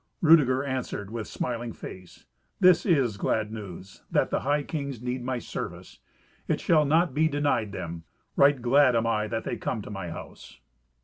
[0.19, 2.25] Rudeger answered with smiling face,
[2.59, 5.99] "This is glad news, that the high kings need my service.
[6.47, 8.05] It shall not be denied them.
[8.35, 10.59] Right glad am I that they come to my house."